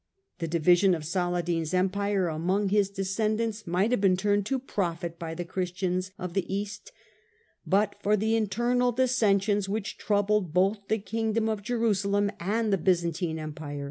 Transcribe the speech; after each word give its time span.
The 0.39 0.47
division 0.47 0.95
of 0.95 1.05
Saladin's 1.05 1.75
Empire 1.75 2.27
among 2.27 2.69
his 2.69 2.89
descendants 2.89 3.67
might 3.67 3.91
have 3.91 4.01
been 4.01 4.17
turned 4.17 4.47
to 4.47 4.57
profit 4.57 5.19
by 5.19 5.35
the 5.35 5.45
Christians 5.45 6.09
of 6.17 6.33
the 6.33 6.51
East, 6.51 6.91
but 7.67 7.97
for 8.01 8.17
the 8.17 8.35
internal 8.35 8.91
dissensions 8.91 9.69
which 9.69 9.99
troubled 9.99 10.55
botli 10.55 10.87
the 10.87 10.97
kingdom 10.97 11.47
of 11.47 11.61
Jerusalem 11.61 12.31
and 12.39 12.73
the 12.73 12.79
Byzantine 12.79 13.37
Empire. 13.37 13.79